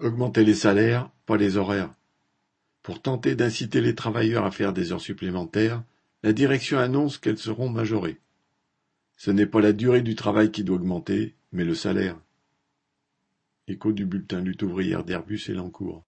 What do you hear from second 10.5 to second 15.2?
qui doit augmenter, mais le salaire. Écho du bulletin lutte ouvrière